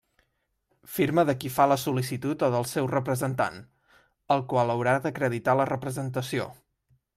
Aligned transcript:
Firma 0.93 1.25
de 1.29 1.35
qui 1.43 1.51
fa 1.57 1.67
la 1.71 1.77
sol·licitud 1.81 2.45
o 2.47 2.49
del 2.55 2.65
seu 2.71 2.89
representant, 2.93 3.61
el 4.37 4.43
qual 4.55 4.75
haurà 4.77 4.97
d'acreditar 5.07 5.59
la 5.63 5.71
representació. 5.75 6.53